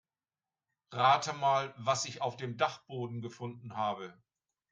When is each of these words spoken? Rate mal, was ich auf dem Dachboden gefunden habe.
Rate 0.91 1.31
mal, 1.33 1.75
was 1.83 2.05
ich 2.07 2.23
auf 2.23 2.35
dem 2.35 2.57
Dachboden 2.57 3.21
gefunden 3.21 3.75
habe. 3.77 4.19